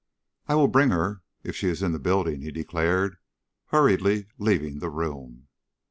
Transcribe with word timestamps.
"I 0.47 0.55
will 0.55 0.67
bring 0.67 0.89
her 0.89 1.21
if 1.43 1.55
she 1.55 1.67
is 1.67 1.83
in 1.83 1.91
the 1.91 1.99
building," 1.99 2.41
he 2.41 2.49
declared, 2.49 3.17
hurriedly 3.67 4.25
leaving 4.39 4.79
the 4.79 4.89
room. 4.89 5.47